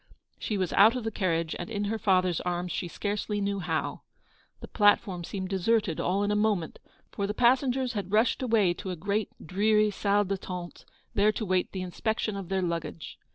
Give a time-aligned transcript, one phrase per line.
[0.39, 4.01] She was out of the carriage and in her father's arms she scarcely knew how.
[4.59, 6.79] The platform seemed deserted all in a moment,
[7.11, 11.71] for the passengers had rushed away to a great dreary salle d'attente, there to await
[11.71, 13.19] the inspection of their luggage.